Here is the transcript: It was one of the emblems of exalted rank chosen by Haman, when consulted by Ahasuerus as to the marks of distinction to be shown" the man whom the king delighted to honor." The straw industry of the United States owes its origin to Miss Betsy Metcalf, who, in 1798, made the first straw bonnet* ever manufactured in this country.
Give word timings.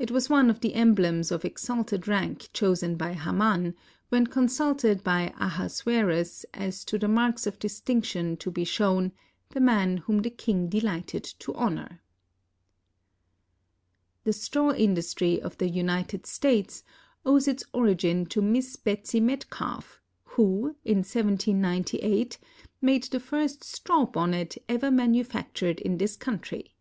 It 0.00 0.10
was 0.10 0.28
one 0.28 0.50
of 0.50 0.58
the 0.62 0.74
emblems 0.74 1.30
of 1.30 1.44
exalted 1.44 2.08
rank 2.08 2.48
chosen 2.52 2.96
by 2.96 3.12
Haman, 3.12 3.76
when 4.08 4.26
consulted 4.26 5.04
by 5.04 5.32
Ahasuerus 5.38 6.44
as 6.52 6.84
to 6.86 6.98
the 6.98 7.06
marks 7.06 7.46
of 7.46 7.60
distinction 7.60 8.36
to 8.38 8.50
be 8.50 8.64
shown" 8.64 9.12
the 9.54 9.60
man 9.60 9.98
whom 9.98 10.22
the 10.22 10.30
king 10.30 10.68
delighted 10.68 11.22
to 11.38 11.54
honor." 11.54 12.00
The 14.24 14.32
straw 14.32 14.72
industry 14.74 15.40
of 15.40 15.56
the 15.58 15.68
United 15.68 16.26
States 16.26 16.82
owes 17.24 17.46
its 17.46 17.62
origin 17.72 18.26
to 18.30 18.42
Miss 18.42 18.74
Betsy 18.74 19.20
Metcalf, 19.20 20.00
who, 20.34 20.74
in 20.84 20.96
1798, 21.06 22.38
made 22.82 23.04
the 23.04 23.20
first 23.20 23.62
straw 23.62 24.04
bonnet* 24.04 24.58
ever 24.68 24.90
manufactured 24.90 25.78
in 25.78 25.98
this 25.98 26.16
country. 26.16 26.74